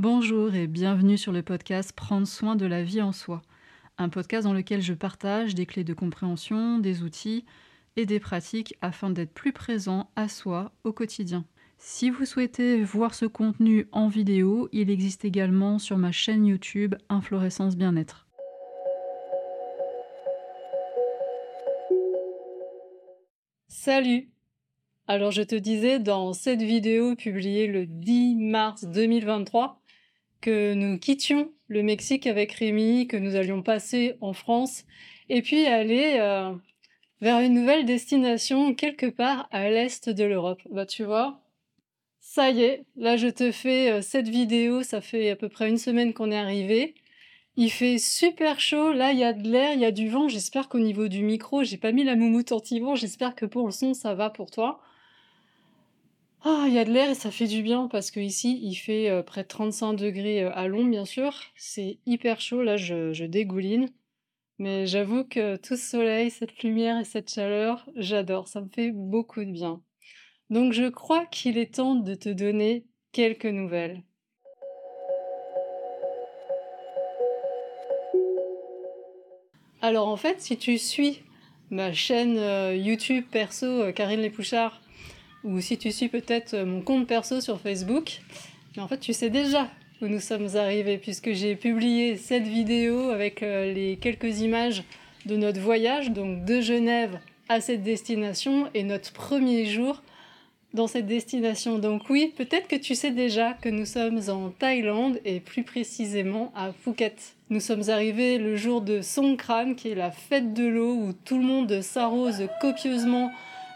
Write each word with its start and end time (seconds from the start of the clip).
Bonjour 0.00 0.54
et 0.54 0.66
bienvenue 0.66 1.18
sur 1.18 1.30
le 1.30 1.42
podcast 1.42 1.92
Prendre 1.92 2.26
soin 2.26 2.56
de 2.56 2.64
la 2.64 2.82
vie 2.82 3.02
en 3.02 3.12
soi, 3.12 3.42
un 3.98 4.08
podcast 4.08 4.44
dans 4.44 4.54
lequel 4.54 4.80
je 4.80 4.94
partage 4.94 5.54
des 5.54 5.66
clés 5.66 5.84
de 5.84 5.92
compréhension, 5.92 6.78
des 6.78 7.02
outils 7.02 7.44
et 7.96 8.06
des 8.06 8.18
pratiques 8.18 8.74
afin 8.80 9.10
d'être 9.10 9.34
plus 9.34 9.52
présent 9.52 10.08
à 10.16 10.28
soi 10.28 10.72
au 10.84 10.94
quotidien. 10.94 11.44
Si 11.76 12.08
vous 12.08 12.24
souhaitez 12.24 12.82
voir 12.82 13.12
ce 13.12 13.26
contenu 13.26 13.88
en 13.92 14.08
vidéo, 14.08 14.70
il 14.72 14.88
existe 14.88 15.26
également 15.26 15.78
sur 15.78 15.98
ma 15.98 16.12
chaîne 16.12 16.46
YouTube 16.46 16.94
Inflorescence 17.10 17.76
Bien-être. 17.76 18.26
Salut 23.68 24.30
Alors 25.06 25.30
je 25.30 25.42
te 25.42 25.56
disais 25.56 25.98
dans 25.98 26.32
cette 26.32 26.62
vidéo 26.62 27.16
publiée 27.16 27.66
le 27.66 27.84
10 27.84 28.36
mars 28.36 28.84
2023 28.84 29.79
que 30.40 30.74
nous 30.74 30.98
quittions 30.98 31.50
le 31.68 31.82
Mexique 31.82 32.26
avec 32.26 32.52
Rémi, 32.52 33.06
que 33.06 33.16
nous 33.16 33.36
allions 33.36 33.62
passer 33.62 34.16
en 34.20 34.32
France, 34.32 34.84
et 35.28 35.42
puis 35.42 35.66
aller 35.66 36.16
euh, 36.18 36.52
vers 37.20 37.40
une 37.40 37.54
nouvelle 37.54 37.86
destination 37.86 38.74
quelque 38.74 39.06
part 39.06 39.48
à 39.52 39.70
l'est 39.70 40.08
de 40.08 40.24
l'Europe. 40.24 40.62
Bah 40.70 40.86
tu 40.86 41.04
vois, 41.04 41.40
ça 42.20 42.50
y 42.50 42.62
est, 42.62 42.84
là 42.96 43.16
je 43.16 43.28
te 43.28 43.52
fais 43.52 43.92
euh, 43.92 44.02
cette 44.02 44.28
vidéo, 44.28 44.82
ça 44.82 45.00
fait 45.00 45.30
à 45.30 45.36
peu 45.36 45.48
près 45.48 45.68
une 45.68 45.78
semaine 45.78 46.12
qu'on 46.12 46.32
est 46.32 46.36
arrivé. 46.36 46.94
Il 47.56 47.70
fait 47.70 47.98
super 47.98 48.60
chaud, 48.60 48.92
là 48.92 49.12
il 49.12 49.18
y 49.18 49.24
a 49.24 49.32
de 49.32 49.48
l'air, 49.48 49.74
il 49.74 49.80
y 49.80 49.84
a 49.84 49.92
du 49.92 50.08
vent, 50.08 50.28
j'espère 50.28 50.68
qu'au 50.68 50.78
niveau 50.78 51.08
du 51.08 51.22
micro, 51.22 51.62
j'ai 51.64 51.76
pas 51.76 51.92
mis 51.92 52.04
la 52.04 52.16
moumoute 52.16 52.52
anti-vent, 52.52 52.94
j'espère 52.94 53.34
que 53.34 53.46
pour 53.46 53.66
le 53.66 53.72
son 53.72 53.94
ça 53.94 54.14
va 54.14 54.30
pour 54.30 54.50
toi. 54.50 54.80
Ah, 56.42 56.64
il 56.66 56.72
y 56.72 56.78
a 56.78 56.86
de 56.86 56.90
l'air 56.90 57.10
et 57.10 57.14
ça 57.14 57.30
fait 57.30 57.46
du 57.46 57.62
bien 57.62 57.86
parce 57.88 58.10
que 58.10 58.18
ici 58.18 58.58
il 58.62 58.74
fait 58.74 59.10
euh, 59.10 59.22
près 59.22 59.42
de 59.42 59.48
35 59.48 59.92
degrés 59.92 60.42
euh, 60.44 60.50
à 60.54 60.68
l'ombre, 60.68 60.90
bien 60.90 61.04
sûr. 61.04 61.34
C'est 61.54 61.98
hyper 62.06 62.40
chaud, 62.40 62.62
là 62.62 62.78
je, 62.78 63.12
je 63.12 63.26
dégouline. 63.26 63.90
Mais 64.58 64.86
j'avoue 64.86 65.24
que 65.24 65.56
tout 65.56 65.76
ce 65.76 65.90
soleil, 65.90 66.30
cette 66.30 66.62
lumière 66.62 66.98
et 66.98 67.04
cette 67.04 67.30
chaleur, 67.32 67.86
j'adore, 67.96 68.48
ça 68.48 68.62
me 68.62 68.68
fait 68.68 68.90
beaucoup 68.90 69.44
de 69.44 69.50
bien. 69.50 69.82
Donc 70.48 70.72
je 70.72 70.88
crois 70.88 71.26
qu'il 71.26 71.58
est 71.58 71.74
temps 71.74 71.94
de 71.94 72.14
te 72.14 72.30
donner 72.30 72.86
quelques 73.12 73.46
nouvelles. 73.46 74.02
Alors 79.82 80.08
en 80.08 80.16
fait, 80.16 80.40
si 80.40 80.56
tu 80.56 80.78
suis 80.78 81.22
ma 81.70 81.92
chaîne 81.92 82.38
euh, 82.38 82.74
YouTube 82.74 83.24
perso 83.30 83.92
Karine 83.92 84.20
Lépouchard, 84.20 84.80
ou 85.44 85.60
si 85.60 85.78
tu 85.78 85.90
suis 85.92 86.08
peut-être 86.08 86.54
euh, 86.54 86.64
mon 86.64 86.82
compte 86.82 87.06
perso 87.06 87.40
sur 87.40 87.60
Facebook, 87.60 88.20
mais 88.76 88.82
en 88.82 88.88
fait 88.88 88.98
tu 88.98 89.12
sais 89.12 89.30
déjà 89.30 89.68
où 90.02 90.06
nous 90.06 90.20
sommes 90.20 90.56
arrivés 90.56 90.98
puisque 90.98 91.32
j'ai 91.32 91.56
publié 91.56 92.16
cette 92.16 92.46
vidéo 92.46 93.10
avec 93.10 93.42
euh, 93.42 93.72
les 93.72 93.96
quelques 93.96 94.40
images 94.40 94.84
de 95.26 95.36
notre 95.36 95.60
voyage, 95.60 96.10
donc 96.10 96.44
de 96.44 96.60
Genève 96.60 97.18
à 97.48 97.60
cette 97.60 97.82
destination 97.82 98.68
et 98.74 98.84
notre 98.84 99.12
premier 99.12 99.66
jour 99.66 100.02
dans 100.72 100.86
cette 100.86 101.06
destination. 101.06 101.78
Donc 101.78 102.08
oui, 102.08 102.32
peut-être 102.36 102.68
que 102.68 102.76
tu 102.76 102.94
sais 102.94 103.10
déjà 103.10 103.54
que 103.54 103.68
nous 103.68 103.86
sommes 103.86 104.20
en 104.28 104.50
Thaïlande 104.50 105.20
et 105.24 105.40
plus 105.40 105.64
précisément 105.64 106.52
à 106.54 106.72
Phuket. 106.72 107.34
Nous 107.50 107.60
sommes 107.60 107.88
arrivés 107.88 108.38
le 108.38 108.56
jour 108.56 108.80
de 108.80 109.02
Songkran 109.02 109.74
qui 109.74 109.88
est 109.88 109.96
la 109.96 110.10
fête 110.10 110.54
de 110.54 110.66
l'eau 110.66 110.94
où 110.94 111.12
tout 111.12 111.38
le 111.38 111.44
monde 111.44 111.82
s'arrose 111.82 112.46
copieusement 112.60 113.30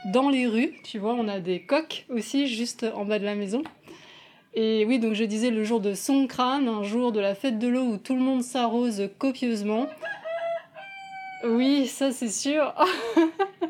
dans 0.07 0.29
les 0.29 0.47
rues. 0.47 0.73
Tu 0.85 0.99
vois, 0.99 1.15
on 1.15 1.29
a 1.29 1.41
des 1.41 1.61
coques 1.61 2.07
aussi 2.09 2.47
juste 2.47 2.87
en 2.95 3.05
bas 3.05 3.19
de 3.19 3.25
la 3.25 3.35
maison. 3.35 3.63
Et 4.55 4.85
oui, 4.87 4.99
donc 5.01 5.15
je 5.15 5.25
disais 5.25 5.51
le 5.51 5.65
jour 5.65 5.81
de 5.81 5.95
son 5.95 6.27
crâne, 6.27 6.69
un 6.69 6.85
jour 6.85 7.11
de 7.11 7.19
la 7.19 7.35
fête 7.35 7.59
de 7.59 7.67
l'eau 7.67 7.83
où 7.83 7.97
tout 7.97 8.15
le 8.15 8.21
monde 8.21 8.43
s'arrose 8.43 9.09
copieusement. 9.19 9.89
Oui, 11.45 11.87
ça 11.87 12.13
c'est 12.13 12.29
sûr. 12.29 12.73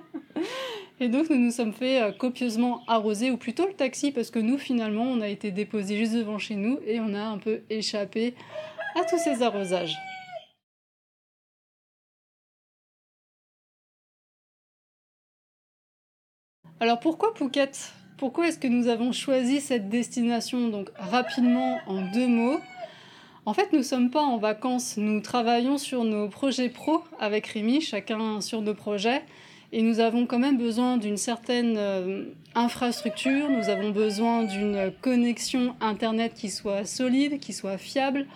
et 1.00 1.08
donc 1.08 1.30
nous 1.30 1.38
nous 1.38 1.50
sommes 1.50 1.72
fait 1.72 2.02
euh, 2.02 2.12
copieusement 2.12 2.82
arroser, 2.86 3.30
ou 3.30 3.38
plutôt 3.38 3.66
le 3.66 3.72
taxi, 3.72 4.12
parce 4.12 4.30
que 4.30 4.38
nous 4.38 4.58
finalement 4.58 5.04
on 5.04 5.22
a 5.22 5.28
été 5.28 5.50
déposé 5.50 5.96
juste 5.96 6.14
devant 6.14 6.38
chez 6.38 6.54
nous 6.54 6.78
et 6.86 7.00
on 7.00 7.14
a 7.14 7.22
un 7.22 7.38
peu 7.38 7.60
échappé 7.70 8.34
à 8.94 9.04
tous 9.04 9.18
ces 9.18 9.42
arrosages. 9.42 9.96
Alors 16.80 16.98
pourquoi 16.98 17.32
Phuket? 17.34 17.92
Pourquoi 18.16 18.48
est-ce 18.48 18.58
que 18.58 18.66
nous 18.66 18.88
avons 18.88 19.12
choisi 19.12 19.60
cette 19.60 19.88
destination 19.88 20.68
Donc 20.68 20.90
rapidement 20.98 21.78
en 21.86 22.02
deux 22.12 22.26
mots? 22.26 22.58
En 23.46 23.54
fait, 23.54 23.72
nous 23.72 23.78
ne 23.78 23.84
sommes 23.84 24.10
pas 24.10 24.22
en 24.22 24.38
vacances, 24.38 24.96
nous 24.96 25.20
travaillons 25.20 25.78
sur 25.78 26.02
nos 26.02 26.28
projets 26.28 26.70
pro 26.70 27.04
avec 27.20 27.46
Rémi, 27.46 27.80
chacun 27.80 28.40
sur 28.40 28.62
nos 28.62 28.74
projets, 28.74 29.22
et 29.70 29.82
nous 29.82 30.00
avons 30.00 30.26
quand 30.26 30.38
même 30.38 30.56
besoin 30.56 30.96
d'une 30.96 31.18
certaine 31.18 31.76
euh, 31.76 32.24
infrastructure, 32.54 33.50
nous 33.50 33.68
avons 33.68 33.90
besoin 33.90 34.44
d'une 34.44 34.90
connexion 35.02 35.76
Internet 35.80 36.32
qui 36.34 36.50
soit 36.50 36.86
solide, 36.86 37.38
qui 37.38 37.52
soit 37.52 37.76
fiable, 37.76 38.26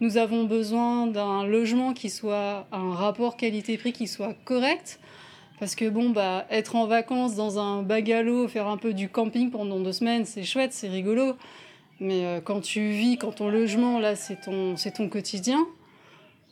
nous 0.00 0.16
avons 0.16 0.44
besoin 0.44 1.06
d'un 1.06 1.44
logement 1.44 1.92
qui 1.92 2.08
soit 2.08 2.66
un 2.72 2.94
rapport 2.94 3.36
qualité-prix 3.36 3.92
qui 3.92 4.08
soit 4.08 4.34
correct. 4.44 4.98
Parce 5.60 5.76
que 5.76 5.88
bon, 5.88 6.10
bah, 6.10 6.46
être 6.50 6.74
en 6.76 6.86
vacances 6.86 7.36
dans 7.36 7.58
un 7.58 7.82
bagalo, 7.82 8.48
faire 8.48 8.66
un 8.66 8.76
peu 8.76 8.92
du 8.92 9.08
camping 9.08 9.50
pendant 9.50 9.78
deux 9.80 9.92
semaines, 9.92 10.24
c'est 10.24 10.42
chouette, 10.42 10.72
c'est 10.72 10.88
rigolo. 10.88 11.36
Mais 12.00 12.24
euh, 12.24 12.40
quand 12.40 12.60
tu 12.60 12.90
vis, 12.90 13.18
quand 13.18 13.32
ton 13.32 13.48
logement, 13.48 14.00
là, 14.00 14.16
c'est 14.16 14.40
ton, 14.42 14.76
c'est 14.76 14.92
ton 14.92 15.08
quotidien, 15.08 15.64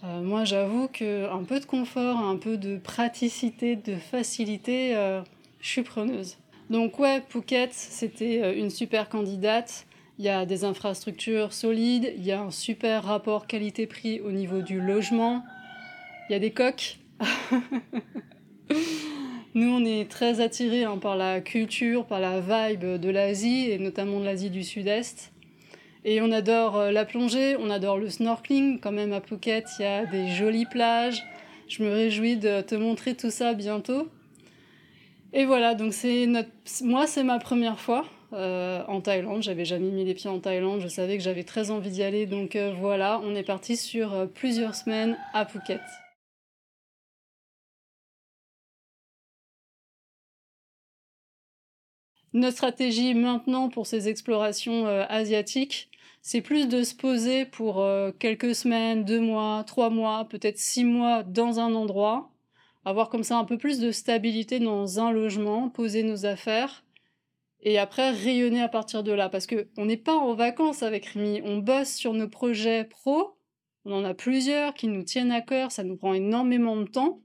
euh, 0.05 0.21
moi, 0.21 0.45
j'avoue 0.45 0.89
qu'un 0.89 1.45
peu 1.47 1.61
de 1.61 1.65
confort, 1.65 2.19
un 2.19 2.37
peu 2.37 2.57
de 2.57 2.77
praticité, 2.79 3.77
de 3.77 3.97
facilité, 3.97 4.97
euh, 4.97 5.23
je 5.61 5.69
suis 5.69 5.83
preneuse. 5.83 6.39
Donc 6.71 6.99
ouais, 6.99 7.23
Phuket, 7.29 7.73
c'était 7.73 8.59
une 8.59 8.71
super 8.71 9.09
candidate. 9.09 9.87
Il 10.19 10.25
y 10.25 10.29
a 10.29 10.47
des 10.47 10.65
infrastructures 10.65 11.53
solides, 11.53 12.13
il 12.17 12.25
y 12.25 12.33
a 12.33 12.41
un 12.41 12.51
super 12.51 13.05
rapport 13.05 13.47
qualité-prix 13.47 14.21
au 14.21 14.31
niveau 14.31 14.63
du 14.63 14.81
logement, 14.81 15.45
il 16.29 16.33
y 16.33 16.37
a 16.37 16.39
des 16.39 16.53
coques. 16.53 16.99
Nous, 19.55 19.69
on 19.69 19.85
est 19.85 20.11
très 20.11 20.41
attirés 20.41 20.85
hein, 20.85 20.97
par 20.97 21.15
la 21.15 21.43
culture, 21.43 22.07
par 22.07 22.21
la 22.21 22.41
vibe 22.41 22.99
de 22.99 23.11
l'Asie, 23.11 23.71
et 23.71 23.79
notamment 23.79 24.19
de 24.19 24.25
l'Asie 24.25 24.49
du 24.49 24.65
Sud-Est. 24.65 25.33
Et 26.05 26.21
on 26.21 26.33
adore 26.33 26.77
euh, 26.79 26.91
la 26.91 27.05
plongée, 27.05 27.57
on 27.59 27.71
adore 27.71 27.99
le 27.99 28.09
snorkeling. 28.09 28.81
Quand 28.81 28.93
même, 28.93 29.13
à 29.13 29.21
Phuket, 29.21 29.67
il 29.79 29.83
y 29.83 29.85
a 29.85 30.07
des 30.07 30.29
jolies 30.29 30.67
plages. 30.67 31.23
Je 31.69 31.83
me 31.83 31.93
réjouis 31.93 32.37
de 32.37 32.61
te 32.63 32.75
montrer 32.75 33.15
tout 33.15 33.31
ça 33.31 33.55
bientôt. 33.55 34.09
Et 35.33 35.45
voilà, 35.45 35.75
donc 35.75 35.93
c'est 35.93 36.27
notre... 36.27 36.51
moi, 36.83 37.07
c'est 37.07 37.23
ma 37.23 37.39
première 37.39 37.79
fois 37.79 38.05
euh, 38.33 38.83
en 38.89 39.01
Thaïlande. 39.01 39.43
J'avais 39.43 39.65
jamais 39.65 39.91
mis 39.91 40.05
les 40.05 40.15
pieds 40.15 40.31
en 40.31 40.41
Thaïlande. 40.41 40.81
Je 40.81 40.89
savais 40.89 41.17
que 41.19 41.23
j'avais 41.23 41.45
très 41.45 41.71
envie 41.71 41.91
d'y 41.91 42.03
aller. 42.03 42.27
Donc 42.27 42.57
euh, 42.57 42.73
voilà, 42.81 43.21
on 43.23 43.35
est 43.37 43.45
parti 43.45 43.77
sur 43.77 44.29
plusieurs 44.35 44.75
semaines 44.75 45.17
à 45.35 45.47
Phuket. 45.47 45.81
Notre 52.35 52.57
stratégie 52.57 53.15
maintenant 53.15 53.69
pour 53.69 53.87
ces 53.87 54.09
explorations 54.09 54.87
euh, 54.87 55.05
asiatiques, 55.09 55.91
c'est 56.23 56.41
plus 56.41 56.69
de 56.69 56.83
se 56.83 56.95
poser 56.95 57.45
pour 57.45 57.81
euh, 57.81 58.13
quelques 58.19 58.55
semaines, 58.55 59.05
deux 59.05 59.21
mois, 59.21 59.65
trois 59.67 59.91
mois, 59.91 60.25
peut-être 60.25 60.59
six 60.59 60.85
mois 60.85 61.25
dans 61.25 61.61
un 61.61 61.75
endroit, 61.75 62.31
avoir 62.85 63.11
comme 63.11 63.25
ça 63.25 63.37
un 63.37 63.45
peu 63.45 63.59
plus 63.59 63.81
de 63.81 63.91
stabilité 63.91 64.61
dans 64.61 65.01
un 65.01 65.11
logement, 65.11 65.69
poser 65.69 66.05
nos 66.05 66.25
affaires, 66.25 66.85
et 67.61 67.79
après 67.79 68.11
rayonner 68.11 68.63
à 68.63 68.69
partir 68.69 69.03
de 69.03 69.13
là. 69.13 69.29
Parce 69.29 69.47
que 69.47 69.69
on 69.77 69.85
n'est 69.85 69.97
pas 69.97 70.15
en 70.15 70.35
vacances 70.35 70.83
avec 70.83 71.07
Rémi, 71.07 71.43
on 71.45 71.59
bosse 71.59 71.95
sur 71.95 72.15
nos 72.15 72.29
projets 72.29 72.85
pro, 72.85 73.37
on 73.85 73.93
en 73.93 74.05
a 74.05 74.15
plusieurs 74.15 74.75
qui 74.75 74.87
nous 74.89 75.03
tiennent 75.03 75.33
à 75.33 75.43
cœur, 75.43 75.71
ça 75.73 75.85
nous 75.85 75.97
prend 75.97 76.15
énormément 76.15 76.77
de 76.77 76.85
temps. 76.85 77.21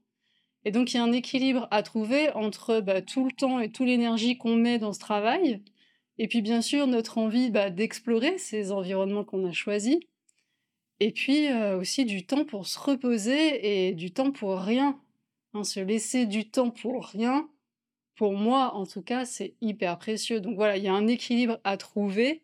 Et 0.68 0.72
donc, 0.72 0.94
il 0.94 0.98
y 0.98 1.00
a 1.00 1.04
un 1.04 1.14
équilibre 1.14 1.66
à 1.72 1.82
trouver 1.82 2.30
entre 2.34 2.82
bah, 2.82 3.02
tout 3.02 3.24
le 3.24 3.32
temps 3.32 3.62
et 3.62 3.72
toute 3.72 3.88
l'énergie 3.88 4.38
qu'on 4.38 4.58
met 4.58 4.80
dans 4.80 4.92
ce 4.92 5.00
travail, 5.00 5.64
et 6.18 6.28
puis 6.28 6.42
bien 6.42 6.62
sûr 6.62 6.88
notre 6.88 7.20
envie 7.20 7.50
bah, 7.52 7.70
d'explorer 7.70 8.38
ces 8.38 8.74
environnements 8.74 9.24
qu'on 9.24 9.48
a 9.48 9.54
choisis, 9.54 9.98
et 11.00 11.14
puis 11.14 11.48
euh, 11.48 11.78
aussi 11.78 12.04
du 12.04 12.26
temps 12.26 12.44
pour 12.44 12.68
se 12.68 12.78
reposer 12.80 13.88
et 13.88 13.94
du 13.94 14.12
temps 14.12 14.32
pour 14.32 14.60
rien. 14.60 15.00
Hein, 15.54 15.64
se 15.64 15.80
laisser 15.80 16.26
du 16.26 16.50
temps 16.50 16.70
pour 16.70 17.06
rien, 17.06 17.50
pour 18.16 18.34
moi 18.34 18.76
en 18.76 18.86
tout 18.86 19.02
cas, 19.02 19.24
c'est 19.24 19.56
hyper 19.62 19.98
précieux. 19.98 20.42
Donc 20.42 20.58
voilà, 20.58 20.76
il 20.76 20.84
y 20.84 20.90
a 20.90 20.94
un 20.94 21.08
équilibre 21.08 21.62
à 21.64 21.78
trouver, 21.78 22.42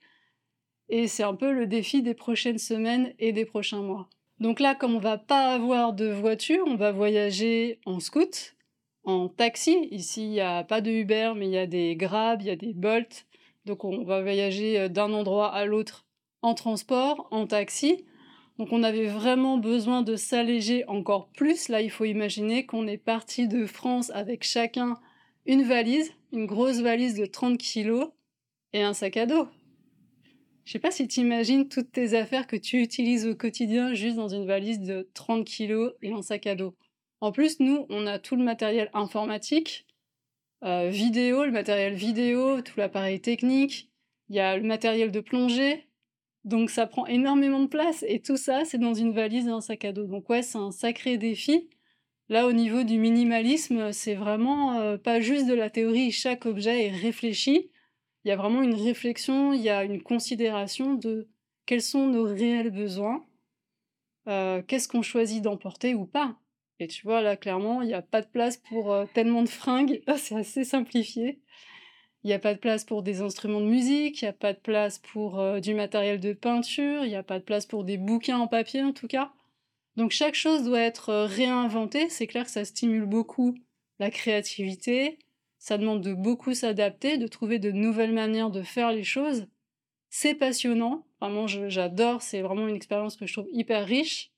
et 0.88 1.10
c'est 1.10 1.24
un 1.24 1.36
peu 1.36 1.52
le 1.52 1.68
défi 1.68 2.02
des 2.02 2.14
prochaines 2.14 2.58
semaines 2.58 3.14
et 3.20 3.34
des 3.34 3.44
prochains 3.44 3.82
mois. 3.82 4.08
Donc 4.40 4.60
là, 4.60 4.76
comme 4.76 4.96
on 4.96 5.00
va 5.00 5.18
pas 5.18 5.54
avoir 5.54 5.94
de 5.94 6.08
voiture, 6.08 6.64
on 6.68 6.76
va 6.76 6.92
voyager 6.92 7.80
en 7.86 8.00
scoot, 8.00 8.56
en 9.04 9.30
taxi. 9.30 9.88
Ici, 9.92 10.24
il 10.24 10.32
n'y 10.32 10.42
a 10.42 10.64
pas 10.64 10.82
de 10.82 10.92
Uber, 10.92 11.34
mais 11.36 11.48
il 11.48 11.54
y 11.54 11.58
a 11.58 11.68
des 11.68 11.96
Grab, 11.96 12.42
il 12.42 12.48
y 12.48 12.52
a 12.52 12.56
des 12.56 12.74
Bolt. 12.74 13.26
Donc 13.66 13.86
on 13.86 14.04
va 14.04 14.22
voyager 14.22 14.80
euh, 14.80 14.88
d'un 14.90 15.14
endroit 15.14 15.54
à 15.54 15.66
l'autre 15.66 16.06
en 16.42 16.54
transport, 16.54 17.28
en 17.32 17.48
taxi. 17.48 18.06
Donc 18.60 18.70
on 18.72 18.84
avait 18.84 19.08
vraiment 19.08 19.58
besoin 19.58 20.02
de 20.02 20.16
s'alléger 20.16 20.86
encore 20.88 21.30
plus. 21.30 21.70
Là, 21.70 21.82
il 21.82 21.90
faut 21.90 22.06
imaginer 22.06 22.66
qu'on 22.66 22.88
est 22.88 22.98
parti 22.98 23.48
de 23.48 23.66
France 23.66 24.12
avec 24.14 24.44
chacun 24.44 25.00
une 25.46 25.64
valise, 25.64 26.12
une 26.32 26.46
grosse 26.46 26.80
valise 26.80 27.16
de 27.16 27.26
30 27.26 27.58
kilos 27.58 28.10
et 28.74 28.84
un 28.84 28.94
sac 28.94 29.18
à 29.18 29.26
dos. 29.26 29.48
Je 30.66 30.72
sais 30.72 30.80
pas 30.80 30.92
si 30.92 31.08
tu 31.08 31.20
imagines 31.20 31.68
toutes 31.68 31.92
tes 31.92 32.18
affaires 32.18 32.48
que 32.48 32.56
tu 32.56 32.82
utilises 32.82 33.28
au 33.28 33.36
quotidien 33.36 33.94
juste 33.94 34.16
dans 34.16 34.30
une 34.30 34.46
valise 34.46 34.80
de 34.80 35.10
30 35.14 35.46
kilos 35.46 35.94
et 36.02 36.14
un 36.14 36.22
sac 36.22 36.48
à 36.48 36.56
dos. 36.56 36.76
En 37.20 37.32
plus, 37.32 37.60
nous, 37.60 37.86
on 37.90 38.08
a 38.08 38.20
tout 38.20 38.36
le 38.36 38.44
matériel 38.44 38.90
informatique, 38.94 39.86
euh, 40.64 40.90
vidéo, 40.90 41.44
le 41.44 41.52
matériel 41.52 41.94
vidéo, 41.94 42.62
tout 42.62 42.74
l'appareil 42.78 43.20
technique, 43.20 43.92
il 44.30 44.38
y 44.38 44.40
a 44.40 44.58
le 44.58 44.64
matériel 44.64 45.12
de 45.12 45.20
plongée, 45.20 45.88
donc 46.46 46.70
ça 46.70 46.88
prend 46.88 47.06
énormément 47.08 47.60
de 47.60 47.68
place 47.68 48.06
et 48.08 48.22
tout 48.22 48.38
ça, 48.38 48.64
c'est 48.66 48.78
dans 48.78 48.94
une 48.94 49.12
valise 49.12 49.48
et 49.48 49.52
un 49.52 49.62
sac 49.62 49.84
à 49.86 49.92
dos. 49.92 50.06
Donc 50.06 50.30
ouais, 50.30 50.42
c'est 50.42 50.58
un 50.58 50.72
sacré 50.72 51.18
défi. 51.18 51.70
Là, 52.30 52.48
au 52.48 52.54
niveau 52.54 52.84
du 52.84 52.98
minimalisme, 52.98 53.92
c'est 53.92 54.16
vraiment 54.16 54.80
euh, 54.80 54.98
pas 54.98 55.20
juste 55.20 55.46
de 55.48 55.54
la 55.54 55.70
théorie, 55.70 56.12
chaque 56.12 56.46
objet 56.46 56.86
est 56.86 56.92
réfléchi. 56.92 57.70
Il 58.24 58.30
y 58.30 58.32
a 58.32 58.36
vraiment 58.36 58.62
une 58.62 58.76
réflexion, 58.76 59.54
il 59.54 59.62
y 59.62 59.70
a 59.70 59.84
une 59.84 60.02
considération 60.02 60.94
de 60.94 61.28
quels 61.66 61.82
sont 61.82 62.08
nos 62.08 62.24
réels 62.24 62.72
besoins, 62.72 63.26
euh, 64.28 64.62
qu'est-ce 64.62 64.88
qu'on 64.88 65.02
choisit 65.02 65.42
d'emporter 65.42 65.94
ou 65.94 66.06
pas. 66.06 66.38
Et 66.80 66.88
tu 66.88 67.04
vois, 67.06 67.22
là, 67.22 67.36
clairement, 67.38 67.82
il 67.82 67.88
n'y 67.88 67.94
a 67.94 68.02
pas 68.02 68.22
de 68.22 68.28
place 68.28 68.58
pour 68.58 68.92
euh, 68.92 69.06
tellement 69.14 69.44
de 69.44 69.50
fringues. 69.50 70.02
c'est 70.18 70.36
assez 70.36 70.64
simplifié. 70.64 71.42
Il 72.24 72.28
n'y 72.28 72.34
a 72.34 72.40
pas 72.40 72.54
de 72.54 72.60
place 72.60 72.86
pour 72.86 73.04
des 73.04 73.22
instruments 73.22 73.60
de 73.60 73.66
musique, 73.66 74.22
il 74.22 74.26
n'y 74.26 74.30
a 74.30 74.34
pas 74.34 74.54
de 74.54 74.60
place 74.60 74.98
pour 74.98 75.40
euh, 75.40 75.60
du 75.60 75.74
matériel 75.74 76.22
de 76.22 76.32
peinture, 76.32 77.04
il 77.04 77.10
n'y 77.10 77.16
a 77.16 77.24
pas 77.24 77.40
de 77.40 77.44
place 77.44 77.66
pour 77.66 77.84
des 77.84 77.98
bouquins 77.98 78.38
en 78.38 78.48
papier 78.48 78.82
en 78.82 78.94
tout 78.94 79.08
cas. 79.08 79.34
Donc 79.98 80.12
chaque 80.12 80.36
chose 80.36 80.64
doit 80.64 80.80
être 80.80 81.14
réinventée. 81.14 82.10
C'est 82.10 82.28
clair 82.28 82.46
que 82.46 82.52
ça 82.52 82.64
stimule 82.64 83.06
beaucoup 83.06 83.56
la 84.00 84.10
créativité. 84.10 85.20
Ça 85.64 85.78
demande 85.78 86.02
de 86.02 86.14
beaucoup 86.14 86.54
s'adapter, 86.54 87.18
de 87.18 87.26
trouver 87.26 87.58
de 87.58 87.72
nouvelles 87.72 88.12
manières 88.12 88.50
de 88.50 88.64
faire 88.64 88.92
les 88.92 89.06
choses. 89.06 89.48
C'est 90.10 90.36
passionnant. 90.36 91.06
Vraiment, 91.22 91.48
j'adore. 91.48 92.22
C'est 92.22 92.42
vraiment 92.42 92.68
une 92.68 92.76
expérience 92.76 93.16
que 93.16 93.26
je 93.26 93.32
trouve 93.32 93.48
hyper 93.50 93.86
riche. 93.86 94.34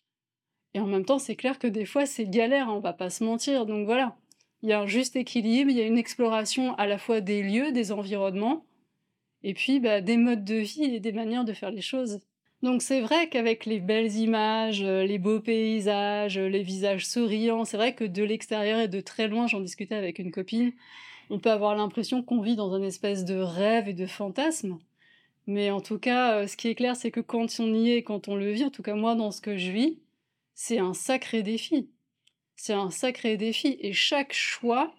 Et 0.75 0.79
en 0.79 0.85
même 0.85 1.03
temps, 1.03 1.17
c'est 1.17 1.35
clair 1.35 1.57
que 1.57 1.65
des 1.65 1.85
fois, 1.85 2.05
c'est 2.05 2.29
galère, 2.29 2.67
on 2.69 2.79
va 2.79 2.93
pas 2.93 3.09
se 3.09 3.23
mentir. 3.23 3.65
Donc 3.65 3.87
voilà, 3.87 4.15
il 4.61 4.69
y 4.69 4.73
a 4.73 4.79
un 4.79 4.85
juste 4.85 5.15
équilibre, 5.15 5.71
il 5.71 5.77
y 5.77 5.81
a 5.81 5.87
une 5.87 5.97
exploration 5.97 6.75
à 6.75 6.85
la 6.85 6.99
fois 6.99 7.21
des 7.21 7.41
lieux, 7.41 7.71
des 7.71 7.91
environnements, 7.91 8.63
et 9.41 9.55
puis 9.55 9.79
bah, 9.79 10.01
des 10.01 10.17
modes 10.17 10.45
de 10.45 10.57
vie 10.57 10.83
et 10.83 10.99
des 10.99 11.11
manières 11.11 11.43
de 11.43 11.53
faire 11.53 11.71
les 11.71 11.81
choses. 11.81 12.19
Donc 12.61 12.83
c'est 12.83 13.01
vrai 13.01 13.29
qu'avec 13.29 13.65
les 13.65 13.79
belles 13.79 14.15
images, 14.15 14.83
euh, 14.83 15.03
les 15.03 15.17
beaux 15.17 15.39
paysages, 15.39 16.37
les 16.37 16.61
visages 16.61 17.07
souriants, 17.07 17.65
c'est 17.65 17.77
vrai 17.77 17.95
que 17.95 18.03
de 18.03 18.21
l'extérieur 18.21 18.79
et 18.79 18.87
de 18.87 19.01
très 19.01 19.27
loin, 19.27 19.47
j'en 19.47 19.59
discutais 19.59 19.95
avec 19.95 20.19
une 20.19 20.31
copine, 20.31 20.71
on 21.29 21.39
peut 21.39 21.51
avoir 21.51 21.75
l'impression 21.75 22.23
qu'on 22.23 22.41
vit 22.41 22.55
dans 22.55 22.75
une 22.75 22.83
espèce 22.83 23.25
de 23.25 23.35
rêve 23.35 23.87
et 23.87 23.93
de 23.93 24.05
fantasme. 24.05 24.77
Mais 25.47 25.69
en 25.71 25.81
tout 25.81 25.99
cas, 25.99 26.39
euh, 26.39 26.47
ce 26.47 26.57
qui 26.57 26.67
est 26.67 26.75
clair, 26.75 26.95
c'est 26.95 27.11
que 27.11 27.19
quand 27.19 27.59
on 27.59 27.73
y 27.73 27.91
est, 27.91 28.03
quand 28.03 28.27
on 28.27 28.35
le 28.35 28.51
vit, 28.51 28.65
en 28.65 28.71
tout 28.71 28.83
cas 28.83 28.95
moi 28.95 29.15
dans 29.15 29.31
ce 29.31 29.41
que 29.41 29.57
je 29.57 29.71
vis, 29.71 29.99
c'est 30.55 30.79
un 30.79 30.93
sacré 30.93 31.43
défi. 31.43 31.89
C'est 32.55 32.73
un 32.73 32.89
sacré 32.89 33.37
défi 33.37 33.77
et 33.79 33.93
chaque 33.93 34.33
choix 34.33 34.93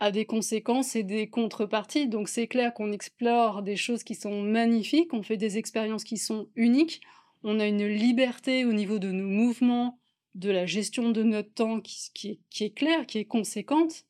a 0.00 0.10
des 0.10 0.24
conséquences 0.24 0.96
et 0.96 1.02
des 1.02 1.28
contreparties. 1.28 2.08
Donc 2.08 2.28
c'est 2.28 2.46
clair 2.46 2.72
qu'on 2.72 2.92
explore 2.92 3.62
des 3.62 3.76
choses 3.76 4.04
qui 4.04 4.14
sont 4.14 4.42
magnifiques, 4.42 5.12
on 5.12 5.22
fait 5.22 5.36
des 5.36 5.58
expériences 5.58 6.04
qui 6.04 6.16
sont 6.16 6.48
uniques, 6.56 7.02
on 7.44 7.60
a 7.60 7.66
une 7.66 7.86
liberté 7.86 8.64
au 8.64 8.72
niveau 8.72 8.98
de 8.98 9.10
nos 9.10 9.28
mouvements, 9.28 9.98
de 10.34 10.50
la 10.50 10.64
gestion 10.66 11.10
de 11.10 11.22
notre 11.22 11.52
temps 11.52 11.80
qui, 11.80 12.40
qui 12.48 12.64
est 12.64 12.74
claire, 12.74 13.06
qui 13.06 13.18
est 13.18 13.24
conséquente. 13.24 14.04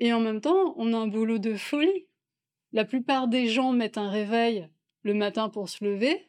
Et 0.00 0.12
en 0.12 0.20
même 0.20 0.40
temps, 0.40 0.74
on 0.76 0.92
a 0.92 0.96
un 0.96 1.06
boulot 1.06 1.38
de 1.38 1.54
folie. 1.54 2.06
La 2.72 2.84
plupart 2.84 3.28
des 3.28 3.46
gens 3.46 3.72
mettent 3.72 3.98
un 3.98 4.10
réveil 4.10 4.68
le 5.02 5.14
matin 5.14 5.48
pour 5.48 5.68
se 5.68 5.84
lever, 5.84 6.26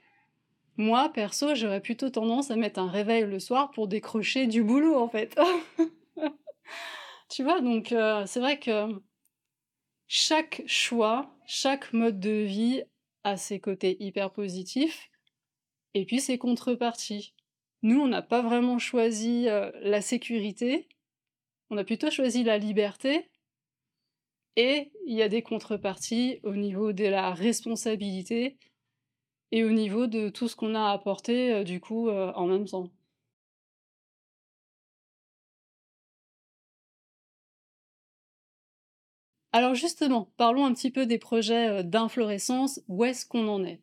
moi, 0.78 1.10
perso, 1.10 1.54
j'aurais 1.54 1.82
plutôt 1.82 2.10
tendance 2.10 2.50
à 2.50 2.56
mettre 2.56 2.80
un 2.80 2.90
réveil 2.90 3.26
le 3.26 3.40
soir 3.40 3.70
pour 3.72 3.88
décrocher 3.88 4.48
du 4.48 4.64
boulot, 4.64 4.96
en 4.96 5.08
fait. 5.08 5.40
tu 7.30 7.44
vois, 7.44 7.62
donc 7.62 7.92
euh, 7.92 8.26
c'est 8.26 8.40
vrai 8.40 8.60
que 8.60 8.88
chaque 10.08 10.64
choix, 10.66 11.32
chaque 11.46 11.94
mode 11.94 12.20
de 12.20 12.44
vie 12.44 12.84
a 13.24 13.38
ses 13.38 13.60
côtés 13.60 13.98
hyper 14.04 14.32
positifs 14.32 15.12
et 15.94 16.06
puis 16.06 16.20
ses 16.20 16.40
contreparties. 16.40 17.36
Nous, 17.84 18.00
on 18.00 18.08
n'a 18.08 18.24
pas 18.24 18.42
vraiment 18.42 18.80
choisi 18.80 19.48
euh, 19.48 19.72
la 19.82 20.02
sécurité, 20.02 20.90
on 21.70 21.78
a 21.78 21.84
plutôt 21.84 22.10
choisi 22.10 22.44
la 22.44 22.58
liberté 22.58 23.30
et 24.56 24.92
il 25.06 25.16
y 25.16 25.22
a 25.22 25.30
des 25.30 25.42
contreparties 25.42 26.40
au 26.44 26.56
niveau 26.56 26.94
de 26.94 27.06
la 27.06 27.34
responsabilité 27.34 28.58
et 29.52 29.64
au 29.64 29.72
niveau 29.72 30.08
de 30.08 30.30
tout 30.30 30.48
ce 30.48 30.56
qu'on 30.56 30.76
a 30.76 30.92
apporté 30.92 31.54
euh, 31.54 31.64
du 31.64 31.80
coup 31.80 32.10
euh, 32.10 32.32
en 32.36 32.48
même 32.48 32.66
temps. 32.66 32.90
Alors 39.52 39.76
justement, 39.76 40.32
parlons 40.38 40.66
un 40.66 40.74
petit 40.74 40.90
peu 40.90 41.06
des 41.06 41.20
projets 41.20 41.70
euh, 41.70 41.84
d'inflorescence, 41.84 42.82
où 42.88 43.06
est-ce 43.06 43.26
qu'on 43.26 43.48
en 43.48 43.64
est? 43.64 43.82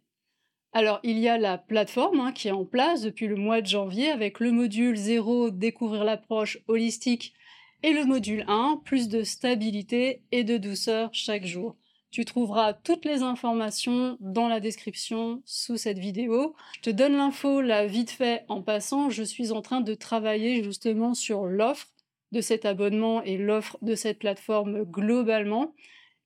Alors 0.72 1.00
il 1.02 1.18
y 1.18 1.28
a 1.28 1.38
la 1.38 1.58
plateforme 1.58 2.20
hein, 2.20 2.32
qui 2.32 2.48
est 2.48 2.52
en 2.52 2.64
place 2.64 3.02
depuis 3.02 3.28
le 3.28 3.36
mois 3.36 3.60
de 3.60 3.66
janvier 3.66 4.10
avec 4.10 4.40
le 4.40 4.52
module 4.52 4.96
0, 4.96 5.50
découvrir 5.50 6.04
l'approche 6.04 6.58
holistique, 6.68 7.34
et 7.82 7.92
le 7.92 8.04
module 8.04 8.44
1, 8.48 8.82
plus 8.84 9.08
de 9.08 9.22
stabilité 9.22 10.22
et 10.32 10.44
de 10.44 10.56
douceur 10.56 11.10
chaque 11.12 11.46
jour. 11.46 11.76
Tu 12.10 12.24
trouveras 12.24 12.72
toutes 12.72 13.04
les 13.04 13.22
informations 13.22 14.16
dans 14.20 14.48
la 14.48 14.58
description 14.58 15.42
sous 15.44 15.76
cette 15.76 16.00
vidéo. 16.00 16.56
Je 16.76 16.80
te 16.80 16.90
donne 16.90 17.16
l'info 17.16 17.60
là 17.60 17.86
vite 17.86 18.10
fait 18.10 18.44
en 18.48 18.62
passant. 18.62 19.10
Je 19.10 19.22
suis 19.22 19.52
en 19.52 19.62
train 19.62 19.80
de 19.80 19.94
travailler 19.94 20.64
justement 20.64 21.14
sur 21.14 21.46
l'offre 21.46 21.86
de 22.32 22.40
cet 22.40 22.64
abonnement 22.64 23.22
et 23.22 23.36
l'offre 23.36 23.78
de 23.82 23.94
cette 23.94 24.18
plateforme 24.18 24.82
globalement. 24.82 25.72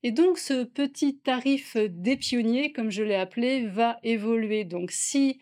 Et 0.02 0.10
donc 0.10 0.38
ce 0.38 0.64
petit 0.64 1.18
tarif 1.18 1.76
des 1.76 2.16
pionniers, 2.16 2.72
comme 2.72 2.90
je 2.90 3.02
l'ai 3.02 3.14
appelé, 3.14 3.66
va 3.66 3.98
évoluer. 4.02 4.64
Donc 4.64 4.90
si 4.90 5.38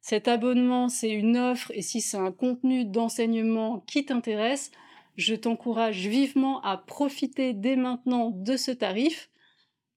cet 0.00 0.28
abonnement 0.28 0.88
c'est 0.88 1.10
une 1.10 1.36
offre 1.36 1.72
et 1.74 1.82
si 1.82 2.00
c'est 2.00 2.16
un 2.16 2.32
contenu 2.32 2.84
d'enseignement 2.84 3.80
qui 3.88 4.04
t'intéresse, 4.04 4.70
je 5.16 5.34
t'encourage 5.34 6.06
vivement 6.06 6.60
à 6.62 6.76
profiter 6.76 7.52
dès 7.52 7.76
maintenant 7.76 8.30
de 8.30 8.56
ce 8.56 8.70
tarif 8.70 9.30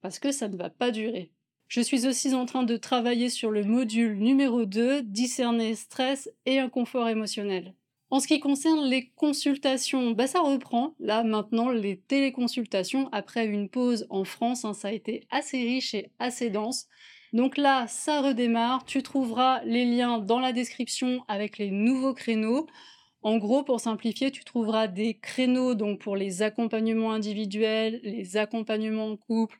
parce 0.02 0.20
que 0.20 0.32
ça 0.32 0.48
ne 0.48 0.58
va 0.58 0.70
pas 0.70 0.92
durer. 0.92 1.32
Je 1.68 1.82
suis 1.82 2.06
aussi 2.06 2.36
en 2.36 2.46
train 2.46 2.64
de 2.64 2.78
travailler 2.78 3.30
sur 3.30 3.50
le 3.50 3.64
module 3.64 4.18
numéro 4.20 4.66
2, 4.66 5.02
discerner 5.02 5.76
stress 5.76 6.30
et 6.46 6.60
inconfort 6.60 7.10
émotionnel. 7.10 7.74
En 8.12 8.20
ce 8.20 8.28
qui 8.28 8.40
concerne 8.40 8.86
les 8.86 9.10
consultations, 9.16 10.12
bah 10.12 10.28
ça 10.28 10.42
reprend. 10.42 10.94
Là 11.00 11.24
maintenant, 11.24 11.70
les 11.72 11.98
téléconsultations, 11.98 13.10
après 13.12 13.48
une 13.48 13.70
pause 13.70 14.06
en 14.12 14.24
France, 14.24 14.66
hein, 14.66 14.74
ça 14.74 14.90
a 14.90 14.92
été 14.92 15.26
assez 15.32 15.58
riche 15.58 15.96
et 15.96 16.12
assez 16.20 16.52
dense. 16.52 16.88
Donc 17.34 17.58
là, 17.58 17.88
ça 17.88 18.22
redémarre. 18.22 18.86
Tu 18.86 19.02
trouveras 19.02 19.64
les 19.64 19.86
liens 19.86 20.20
dans 20.20 20.40
la 20.40 20.54
description 20.54 21.24
avec 21.28 21.58
les 21.58 21.72
nouveaux 21.72 22.14
créneaux. 22.14 22.68
En 23.24 23.38
gros, 23.38 23.64
pour 23.64 23.80
simplifier, 23.80 24.32
tu 24.32 24.44
trouveras 24.44 24.88
des 24.88 25.18
créneaux 25.18 25.76
donc 25.76 26.00
pour 26.00 26.18
les 26.18 26.42
accompagnements 26.42 27.14
individuels, 27.14 28.02
les 28.04 28.36
accompagnements 28.36 29.08
en 29.08 29.18
couple, 29.18 29.58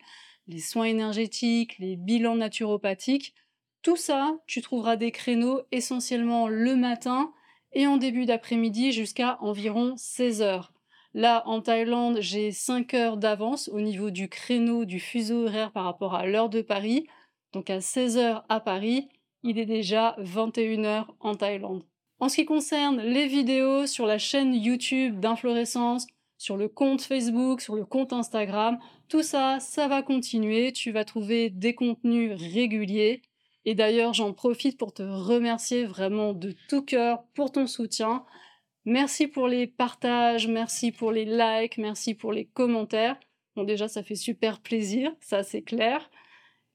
les 0.48 0.60
soins 0.60 0.86
énergétiques, 0.86 1.78
les 1.80 1.96
bilans 1.96 2.36
naturopathiques. 2.36 3.34
Tout 3.82 3.96
ça, 3.96 4.38
tu 4.48 4.62
trouveras 4.62 4.98
des 4.98 5.12
créneaux 5.12 5.62
essentiellement 5.72 6.50
le 6.50 6.76
matin 6.76 7.34
et 7.72 7.88
en 7.88 7.98
début 7.98 8.26
d'après-midi 8.26 8.92
jusqu'à 8.92 9.38
environ 9.42 9.96
16 9.96 10.42
heures. 10.42 10.74
Là, 11.14 11.44
en 11.46 11.62
Thaïlande, 11.62 12.20
j'ai 12.22 12.52
5 12.52 12.94
heures 12.96 13.18
d'avance 13.18 13.70
au 13.70 13.80
niveau 13.80 14.10
du 14.10 14.28
créneau 14.30 14.84
du 14.84 15.00
fuseau 15.00 15.46
horaire 15.46 15.72
par 15.72 15.86
rapport 15.86 16.16
à 16.16 16.26
l'heure 16.26 16.50
de 16.50 16.62
Paris. 16.62 17.08
Donc 17.54 17.70
à 17.70 17.82
16 17.82 18.18
heures 18.18 18.46
à 18.50 18.60
Paris, 18.60 19.10
il 19.44 19.60
est 19.60 19.66
déjà 19.66 20.16
21 20.18 20.84
heures 20.86 21.16
en 21.20 21.36
Thaïlande. 21.36 21.84
En 22.20 22.30
ce 22.30 22.36
qui 22.36 22.46
concerne 22.46 23.02
les 23.02 23.28
vidéos 23.28 23.86
sur 23.88 24.06
la 24.06 24.18
chaîne 24.18 24.54
YouTube 24.54 25.20
d'Inflorescence, 25.20 26.08
sur 26.44 26.58
le 26.58 26.68
compte 26.68 27.02
Facebook, 27.02 27.62
sur 27.62 27.76
le 27.76 27.86
compte 27.86 28.12
Instagram. 28.12 28.78
Tout 29.08 29.24
ça, 29.24 29.60
ça 29.62 29.88
va 29.88 30.02
continuer. 30.02 30.74
Tu 30.74 30.92
vas 30.92 31.06
trouver 31.06 31.50
des 31.50 31.74
contenus 31.74 32.34
réguliers. 32.36 33.22
Et 33.64 33.76
d'ailleurs, 33.76 34.14
j'en 34.14 34.34
profite 34.34 34.78
pour 34.78 34.94
te 34.94 35.04
remercier 35.04 35.86
vraiment 35.86 36.34
de 36.34 36.54
tout 36.68 36.82
cœur 36.82 37.24
pour 37.34 37.54
ton 37.54 37.66
soutien. 37.66 38.26
Merci 38.84 39.28
pour 39.28 39.48
les 39.48 39.68
partages, 39.68 40.50
merci 40.50 40.92
pour 40.92 41.14
les 41.14 41.24
likes, 41.24 41.78
merci 41.78 42.14
pour 42.14 42.34
les 42.34 42.44
commentaires. 42.44 43.18
Bon, 43.56 43.64
déjà, 43.64 43.88
ça 43.88 44.04
fait 44.04 44.16
super 44.16 44.60
plaisir, 44.60 45.16
ça 45.22 45.44
c'est 45.44 45.62
clair. 45.62 46.10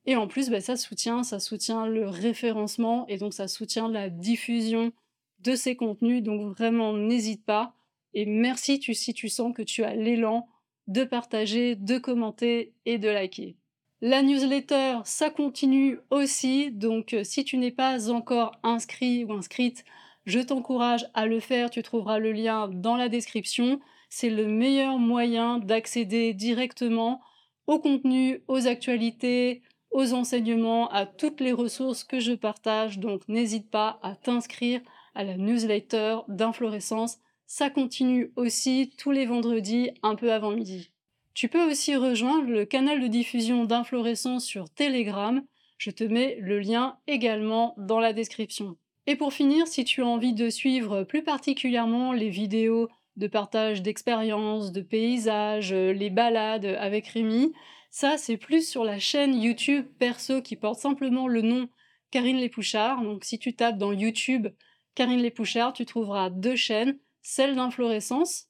Et 0.07 0.17
en 0.17 0.29
plus, 0.29 0.49
bah, 0.49 0.63
ça 0.63 0.77
soutient, 0.77 1.23
ça 1.23 1.41
soutient 1.41 1.87
le 1.87 2.09
référencement 2.09 3.07
et 3.09 3.19
donc 3.19 3.35
ça 3.35 3.49
soutient 3.49 3.91
la 3.91 4.09
diffusion 4.09 4.93
de 5.41 5.55
ces 5.55 5.77
contenus. 5.77 6.23
Donc 6.23 6.57
vraiment, 6.57 6.93
n'hésite 6.93 7.45
pas. 7.45 7.75
Et 8.15 8.27
merci 8.27 8.81
si 8.95 9.15
tu 9.15 9.29
sens 9.29 9.53
que 9.55 9.63
tu 9.63 9.85
as 9.85 9.95
l'élan 9.95 10.49
de 10.87 11.05
partager, 11.05 11.77
de 11.77 11.99
commenter 11.99 12.73
et 12.87 12.99
de 12.99 13.09
liker. 13.09 13.57
La 14.01 14.23
newsletter, 14.23 14.99
ça 15.05 15.29
continue 15.29 15.99
aussi. 16.11 16.71
Donc 16.71 17.15
euh, 17.15 17.25
si 17.25 17.45
tu 17.45 17.59
n'es 17.59 17.73
pas 17.73 18.11
encore 18.11 18.53
inscrit 18.63 19.25
ou 19.25 19.33
inscrite, 19.33 19.85
je 20.25 20.39
t'encourage 20.39 21.07
à 21.15 21.27
le 21.27 21.41
faire. 21.41 21.69
Tu 21.69 21.83
trouveras 21.83 22.19
le 22.19 22.33
lien 22.33 22.69
dans 22.69 22.97
la 22.97 23.09
description. 23.09 23.81
C'est 24.09 24.31
le 24.31 24.47
meilleur 24.47 24.99
moyen 24.99 25.59
d'accéder 25.59 26.33
directement 26.33 27.21
au 27.67 27.79
contenu, 27.79 28.43
aux 28.47 28.67
actualités, 28.67 29.63
aux 29.91 30.15
enseignements, 30.15 30.89
à 30.91 31.05
toutes 31.05 31.41
les 31.41 31.53
ressources 31.53 32.05
que 32.05 32.21
je 32.21 32.33
partage. 32.33 32.99
Donc 32.99 33.27
n'hésite 33.29 33.71
pas 33.71 33.99
à 34.03 34.15
t'inscrire 34.15 34.81
à 35.19 35.25
la 35.25 35.37
newsletter 35.37 36.19
d'Inflorescence. 36.29 37.19
Ça 37.47 37.71
continue 37.71 38.33
aussi 38.37 38.93
tous 38.97 39.11
les 39.11 39.27
vendredis 39.27 39.91
un 40.05 40.15
peu 40.15 40.33
avant 40.33 40.53
midi. 40.53 40.93
Tu 41.35 41.49
peux 41.49 41.69
aussi 41.69 41.97
rejoindre 41.97 42.49
le 42.49 42.65
canal 42.65 43.01
de 43.01 43.09
diffusion 43.09 43.65
d'Inflorescence 43.65 44.45
sur 44.45 44.71
Telegram. 44.71 45.43
Je 45.77 45.91
te 45.91 46.05
mets 46.05 46.39
le 46.41 46.61
lien 46.61 46.99
également 47.09 47.75
dans 47.79 47.99
la 47.99 48.13
description. 48.13 48.77
Et 49.09 49.17
pour 49.17 49.33
finir, 49.33 49.67
si 49.67 49.85
tu 49.85 50.03
as 50.03 50.07
envie 50.07 50.35
de 50.35 50.51
suivre 50.51 51.03
plus 51.03 51.25
particulièrement 51.25 52.13
les 52.13 52.31
vidéos 52.31 52.89
de 53.17 53.27
partage 53.27 53.83
d'expériences, 53.83 54.71
de 54.71 54.83
paysages, 54.83 55.75
les 55.75 56.11
balades 56.11 56.77
avec 56.79 57.09
Rémi, 57.09 57.53
ça, 57.91 58.19
c'est 58.19 58.37
plus 58.37 58.69
sur 58.69 58.85
la 58.85 59.01
chaîne 59.01 59.35
YouTube 59.35 59.87
perso 59.99 60.43
qui 60.43 60.55
porte 60.55 60.79
simplement 60.79 61.27
le 61.27 61.43
nom 61.43 61.69
Karine 62.13 62.37
Lépouchard. 62.37 63.03
Donc, 63.03 63.25
si 63.25 63.39
tu 63.39 63.55
tapes 63.57 63.79
dans 63.79 63.93
YouTube 63.93 64.49
Karine 64.95 65.21
Lépouchard, 65.21 65.73
tu 65.73 65.87
trouveras 65.87 66.31
deux 66.31 66.57
chaînes, 66.57 66.99
celle 67.23 67.57
d'inflorescence 67.57 68.47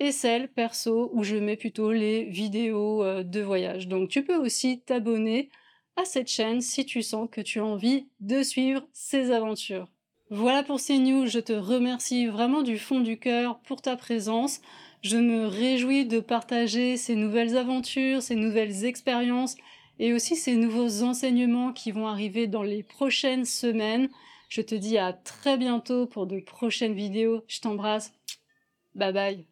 et 0.00 0.12
celle 0.12 0.48
perso 0.48 1.10
où 1.12 1.22
je 1.22 1.36
mets 1.36 1.56
plutôt 1.56 1.92
les 1.92 2.24
vidéos 2.24 3.04
euh, 3.04 3.22
de 3.22 3.40
voyage. 3.40 3.86
Donc, 3.86 4.08
tu 4.08 4.24
peux 4.24 4.36
aussi 4.36 4.80
t'abonner 4.80 5.50
à 5.96 6.04
cette 6.04 6.28
chaîne 6.28 6.60
si 6.60 6.84
tu 6.84 7.02
sens 7.02 7.28
que 7.30 7.40
tu 7.40 7.60
as 7.60 7.64
envie 7.64 8.08
de 8.20 8.42
suivre 8.42 8.82
ces 8.92 9.30
aventures. 9.30 9.88
Voilà 10.30 10.62
pour 10.62 10.80
ces 10.80 10.98
news, 10.98 11.26
je 11.26 11.38
te 11.38 11.52
remercie 11.52 12.26
vraiment 12.26 12.62
du 12.62 12.78
fond 12.78 13.00
du 13.00 13.18
cœur 13.18 13.60
pour 13.60 13.82
ta 13.82 13.94
présence. 13.94 14.60
Je 15.02 15.18
me 15.18 15.46
réjouis 15.46 16.06
de 16.06 16.18
partager 16.18 16.96
ces 16.96 17.14
nouvelles 17.14 17.56
aventures, 17.56 18.22
ces 18.22 18.34
nouvelles 18.34 18.84
expériences 18.84 19.54
et 19.98 20.12
aussi 20.12 20.34
ces 20.34 20.56
nouveaux 20.56 21.02
enseignements 21.02 21.72
qui 21.72 21.92
vont 21.92 22.08
arriver 22.08 22.46
dans 22.46 22.62
les 22.62 22.82
prochaines 22.82 23.44
semaines. 23.44 24.08
Je 24.54 24.60
te 24.60 24.76
dis 24.76 24.98
à 24.98 25.12
très 25.12 25.58
bientôt 25.58 26.06
pour 26.06 26.28
de 26.28 26.38
prochaines 26.38 26.94
vidéos. 26.94 27.42
Je 27.48 27.60
t'embrasse. 27.60 28.12
Bye 28.94 29.12
bye. 29.12 29.46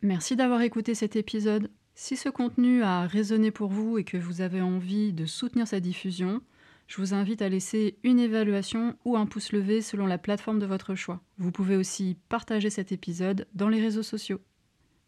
Merci 0.00 0.36
d'avoir 0.36 0.62
écouté 0.62 0.94
cet 0.94 1.16
épisode. 1.16 1.70
Si 1.94 2.16
ce 2.16 2.30
contenu 2.30 2.82
a 2.82 3.06
résonné 3.06 3.50
pour 3.50 3.68
vous 3.68 3.98
et 3.98 4.04
que 4.04 4.16
vous 4.16 4.40
avez 4.40 4.62
envie 4.62 5.12
de 5.12 5.26
soutenir 5.26 5.68
sa 5.68 5.80
diffusion, 5.80 6.40
je 6.86 6.96
vous 6.96 7.12
invite 7.12 7.42
à 7.42 7.50
laisser 7.50 7.98
une 8.04 8.18
évaluation 8.18 8.96
ou 9.04 9.18
un 9.18 9.26
pouce 9.26 9.52
levé 9.52 9.82
selon 9.82 10.06
la 10.06 10.16
plateforme 10.16 10.60
de 10.60 10.64
votre 10.64 10.94
choix. 10.94 11.20
Vous 11.36 11.52
pouvez 11.52 11.76
aussi 11.76 12.16
partager 12.30 12.70
cet 12.70 12.90
épisode 12.90 13.46
dans 13.52 13.68
les 13.68 13.82
réseaux 13.82 14.02
sociaux. 14.02 14.40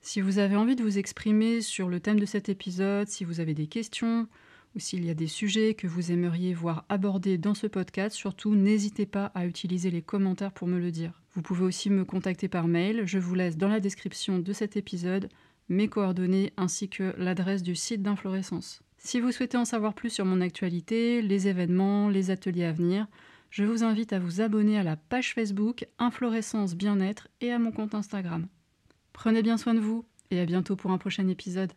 Si 0.05 0.21
vous 0.21 0.39
avez 0.39 0.57
envie 0.57 0.75
de 0.75 0.83
vous 0.83 0.99
exprimer 0.99 1.61
sur 1.61 1.89
le 1.89 2.01
thème 2.01 2.19
de 2.19 2.27
cet 2.27 2.49
épisode, 2.49 3.07
si 3.07 3.25
vous 3.25 3.39
avez 3.39 3.55
des 3.55 3.69
questions 3.69 4.27
ou 4.75 4.81
s'il 4.81 5.05
y 5.05 5.11
a 5.11 5.15
des 5.15 5.29
sujets 5.29 5.75
que 5.75 5.87
vous 5.87 6.11
aimeriez 6.11 6.55
voir 6.55 6.85
abordés 6.89 7.39
dans 7.39 7.55
ce 7.55 7.69
podcast, 7.69 8.17
surtout 8.17 8.57
n'hésitez 8.57 9.07
pas 9.07 9.27
à 9.37 9.47
utiliser 9.47 9.93
les 9.93 10.03
commentaires 10.03 10.51
pour 10.51 10.67
me 10.67 10.81
le 10.81 10.91
dire. 10.91 11.23
Vous 11.35 11.43
pouvez 11.43 11.63
aussi 11.63 11.89
me 11.89 12.05
contacter 12.05 12.49
par 12.49 12.67
mail, 12.67 13.03
je 13.07 13.21
vous 13.21 13.37
laisse 13.37 13.57
dans 13.57 13.69
la 13.69 13.79
description 13.79 14.41
de 14.41 14.53
cet 14.53 14.77
épisode 14.77 15.29
mes 15.69 15.87
coordonnées 15.87 16.53
ainsi 16.57 16.89
que 16.89 17.15
l'adresse 17.17 17.63
du 17.63 17.77
site 17.77 18.03
d'Inflorescence. 18.03 18.83
Si 18.99 19.21
vous 19.21 19.31
souhaitez 19.31 19.57
en 19.57 19.65
savoir 19.65 19.95
plus 19.95 20.11
sur 20.11 20.25
mon 20.25 20.41
actualité, 20.41 21.23
les 21.23 21.47
événements, 21.47 22.09
les 22.09 22.31
ateliers 22.33 22.65
à 22.65 22.73
venir, 22.73 23.07
je 23.51 23.63
vous 23.63 23.85
invite 23.85 24.13
à 24.13 24.19
vous 24.19 24.41
abonner 24.41 24.79
à 24.79 24.83
la 24.83 24.97
page 24.97 25.33
Facebook 25.33 25.87
Inflorescence 26.01 26.75
Bien-être 26.75 27.29
et 27.41 27.53
à 27.53 27.61
mon 27.61 27.71
compte 27.71 27.95
Instagram. 27.95 28.49
Prenez 29.13 29.43
bien 29.43 29.57
soin 29.57 29.75
de 29.75 29.81
vous 29.81 30.05
et 30.31 30.41
à 30.41 30.47
bientôt 30.47 30.77
pour 30.77 30.91
un 30.91 30.99
prochain 30.99 31.29
épisode. 31.29 31.73